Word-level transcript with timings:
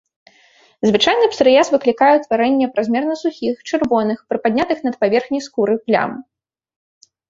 Звычайна 0.87 1.25
псарыяз 1.33 1.67
выклікае 1.75 2.09
ўтварэнне 2.21 2.71
празмерна 2.79 3.15
сухіх, 3.23 3.55
чырвоных, 3.69 4.27
прыпаднятых 4.35 4.77
над 4.91 4.95
паверхняй 5.03 5.41
скуры 5.49 5.73
плям. 5.89 6.23